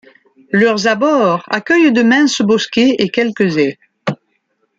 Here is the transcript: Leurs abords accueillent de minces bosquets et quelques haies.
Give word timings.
Leurs 0.51 0.87
abords 0.87 1.43
accueillent 1.47 1.91
de 1.93 2.01
minces 2.01 2.41
bosquets 2.41 2.95
et 2.97 3.09
quelques 3.09 3.55
haies. 3.59 3.77